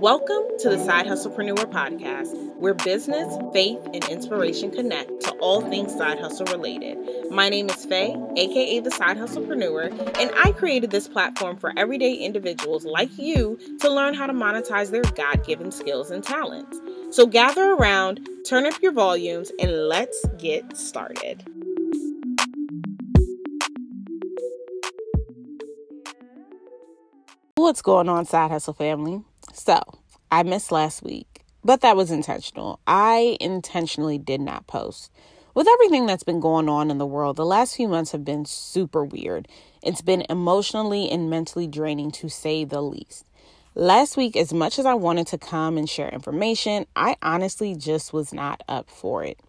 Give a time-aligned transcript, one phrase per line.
[0.00, 5.92] Welcome to the Side Hustlepreneur podcast, where business, faith, and inspiration connect to all things
[5.92, 6.96] side hustle related.
[7.32, 9.90] My name is Faye, aka the Side Hustlepreneur,
[10.20, 14.92] and I created this platform for everyday individuals like you to learn how to monetize
[14.92, 16.78] their God given skills and talents.
[17.10, 21.42] So gather around, turn up your volumes, and let's get started.
[27.56, 29.24] What's going on, Side Hustle family?
[29.58, 29.82] So,
[30.30, 32.78] I missed last week, but that was intentional.
[32.86, 35.10] I intentionally did not post.
[35.52, 38.44] With everything that's been going on in the world, the last few months have been
[38.44, 39.48] super weird.
[39.82, 43.26] It's been emotionally and mentally draining to say the least.
[43.74, 48.12] Last week, as much as I wanted to come and share information, I honestly just
[48.12, 49.40] was not up for it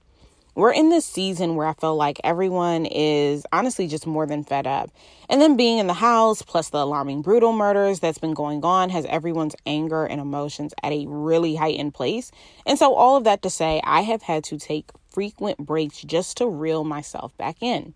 [0.59, 4.67] we're in this season where I feel like everyone is honestly just more than fed
[4.67, 4.91] up.
[5.29, 8.89] And then being in the house, plus the alarming brutal murders that's been going on,
[8.89, 12.31] has everyone's anger and emotions at a really heightened place.
[12.65, 16.35] And so, all of that to say, I have had to take frequent breaks just
[16.37, 17.93] to reel myself back in.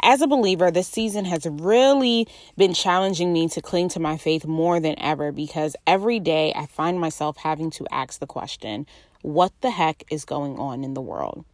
[0.00, 4.44] As a believer, this season has really been challenging me to cling to my faith
[4.46, 8.86] more than ever because every day I find myself having to ask the question,
[9.22, 11.44] what the heck is going on in the world?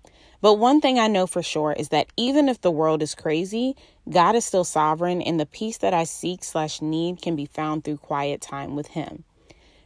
[0.45, 3.77] But one thing I know for sure is that even if the world is crazy,
[4.11, 7.83] God is still sovereign, and the peace that I seek slash need can be found
[7.83, 9.25] through quiet time with Him.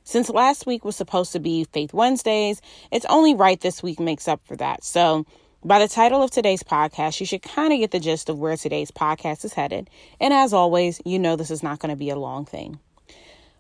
[0.03, 4.27] Since last week was supposed to be Faith Wednesdays, it's only right this week makes
[4.27, 4.83] up for that.
[4.83, 5.27] So,
[5.65, 8.57] by the title of today's podcast, you should kind of get the gist of where
[8.57, 9.89] today's podcast is headed.
[10.19, 12.81] And as always, you know this is not going to be a long thing.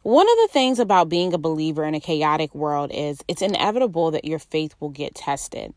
[0.02, 4.10] One of the things about being a believer in a chaotic world is it's inevitable
[4.10, 5.74] that your faith will get tested.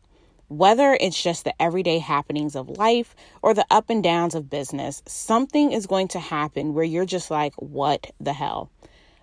[0.52, 5.02] Whether it's just the everyday happenings of life or the up and downs of business,
[5.06, 8.70] something is going to happen where you're just like, what the hell?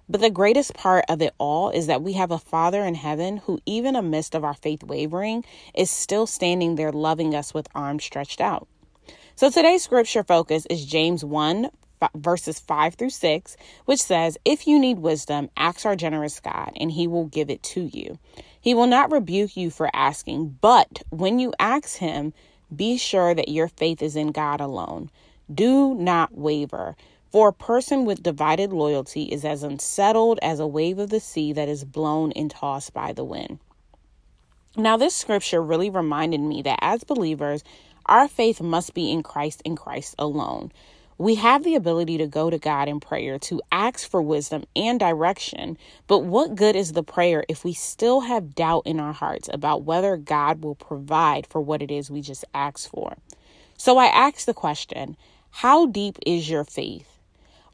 [0.10, 3.38] But the greatest part of it all is that we have a Father in heaven
[3.38, 5.46] who, even amidst of our faith wavering,
[5.76, 8.68] is still standing there loving us with arms stretched out.
[9.36, 11.70] So today's scripture focus is James 1
[12.16, 16.92] verses 5 through 6, which says, If you need wisdom, ask our generous God, and
[16.92, 18.18] he will give it to you.
[18.62, 22.34] He will not rebuke you for asking, but when you ask him,
[22.76, 25.10] be sure that your faith is in God alone.
[25.54, 26.96] Do not waver.
[27.32, 31.54] For a person with divided loyalty is as unsettled as a wave of the sea
[31.54, 33.60] that is blown and tossed by the wind.
[34.76, 37.64] Now, this scripture really reminded me that as believers,
[38.06, 40.72] our faith must be in Christ and Christ alone.
[41.20, 45.02] We have the ability to go to God in prayer to ask for wisdom and
[45.02, 49.50] direction, but what good is the prayer if we still have doubt in our hearts
[49.54, 53.18] about whether God will provide for what it is we just asked for?
[53.78, 55.18] So I ask the question
[55.52, 57.19] How deep is your faith?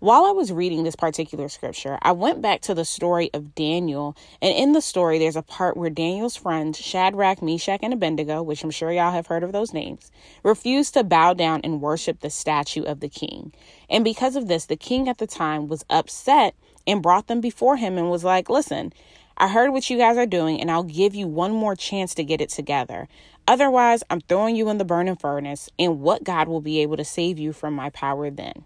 [0.05, 4.15] While I was reading this particular scripture, I went back to the story of Daniel.
[4.39, 8.63] And in the story, there's a part where Daniel's friends, Shadrach, Meshach, and Abednego, which
[8.63, 10.11] I'm sure y'all have heard of those names,
[10.43, 13.51] refused to bow down and worship the statue of the king.
[13.89, 16.53] And because of this, the king at the time was upset
[16.85, 18.93] and brought them before him and was like, Listen,
[19.37, 22.23] I heard what you guys are doing, and I'll give you one more chance to
[22.23, 23.07] get it together.
[23.47, 27.03] Otherwise, I'm throwing you in the burning furnace, and what God will be able to
[27.03, 28.65] save you from my power then?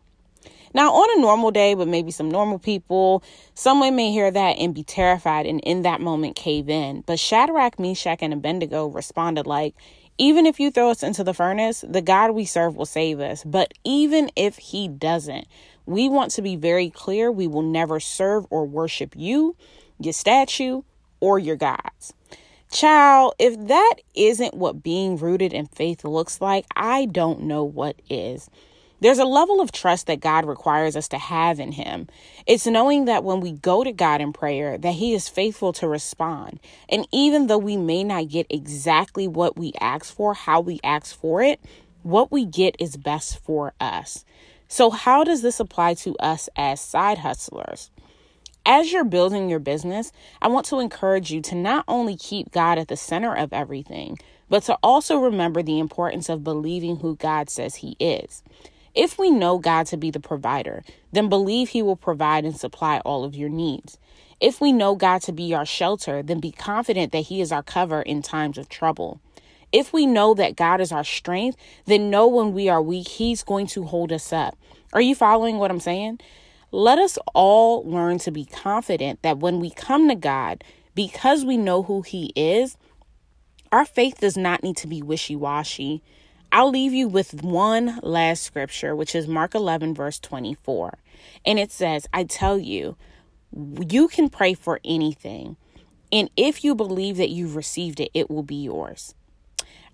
[0.74, 3.24] Now, on a normal day, with maybe some normal people,
[3.56, 7.02] someone may hear that and be terrified and in that moment cave in.
[7.02, 9.74] But Shadrach, Meshach, and Abednego responded like,
[10.20, 13.44] even if you throw us into the furnace, the God we serve will save us.
[13.44, 15.48] But even if he doesn't,
[15.86, 19.56] we want to be very clear we will never serve or worship you,
[19.98, 20.84] your statue,
[21.20, 22.14] or your gods.
[22.72, 28.00] Child, if that isn't what being rooted in faith looks like, I don't know what
[28.10, 28.50] is.
[29.02, 32.08] There's a level of trust that God requires us to have in him.
[32.46, 35.88] It's knowing that when we go to God in prayer that he is faithful to
[35.88, 36.60] respond.
[36.90, 41.18] And even though we may not get exactly what we ask for, how we ask
[41.18, 41.62] for it,
[42.04, 44.26] what we get is best for us.
[44.68, 47.90] So how does this apply to us as side hustlers?
[48.66, 50.12] As you're building your business,
[50.42, 54.20] I want to encourage you to not only keep God at the center of everything,
[54.50, 58.44] but to also remember the importance of believing who God says He is.
[58.96, 63.00] If we know God to be the provider, then believe He will provide and supply
[63.00, 63.98] all of your needs.
[64.40, 67.64] If we know God to be our shelter, then be confident that He is our
[67.64, 69.20] cover in times of trouble.
[69.72, 73.44] If we know that God is our strength, then know when we are weak, He's
[73.44, 74.58] going to hold us up.
[74.94, 76.20] Are you following what I'm saying?
[76.72, 80.64] Let us all learn to be confident that when we come to God,
[80.96, 82.78] because we know who He is,
[83.72, 86.02] our faith does not need to be wishy washy.
[86.52, 90.98] I'll leave you with one last scripture, which is Mark 11, verse 24.
[91.46, 92.98] And it says, I tell you,
[93.52, 95.58] You can pray for anything.
[96.12, 99.14] And if you believe that you've received it, it will be yours.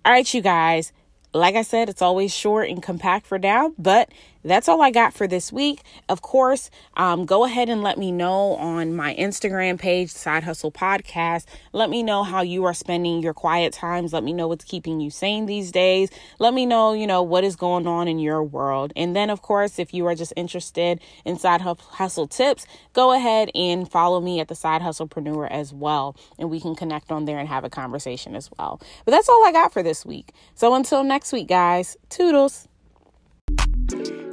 [0.04, 0.92] All right, you guys.
[1.34, 4.08] Like I said, it's always short and compact for now, but
[4.48, 5.82] that's all I got for this week.
[6.08, 10.72] Of course, um, go ahead and let me know on my Instagram page, Side Hustle
[10.72, 11.46] Podcast.
[11.72, 14.12] Let me know how you are spending your quiet times.
[14.12, 16.10] Let me know what's keeping you sane these days.
[16.38, 18.92] Let me know, you know, what is going on in your world.
[18.96, 23.50] And then, of course, if you are just interested in Side Hustle tips, go ahead
[23.54, 26.16] and follow me at the Side Hustlepreneur as well.
[26.38, 28.80] And we can connect on there and have a conversation as well.
[29.04, 30.32] But that's all I got for this week.
[30.54, 32.68] So until next week, guys, toodles.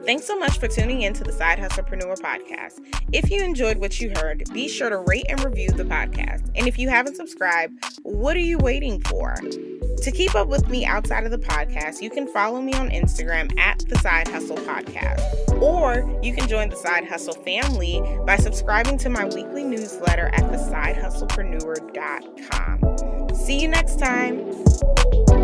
[0.05, 2.81] Thanks so much for tuning in to the Side Hustlepreneur podcast.
[3.13, 6.51] If you enjoyed what you heard, be sure to rate and review the podcast.
[6.55, 9.33] And if you haven't subscribed, what are you waiting for?
[9.35, 13.57] To keep up with me outside of the podcast, you can follow me on Instagram
[13.57, 15.21] at the Side Hustle Podcast.
[15.61, 20.43] Or you can join the Side Hustle family by subscribing to my weekly newsletter at
[20.43, 23.35] thesidehustlepreneur.com.
[23.35, 25.42] See you next time.